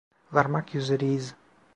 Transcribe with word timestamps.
Varmak 0.31 0.75
üzereyiz. 0.75 1.35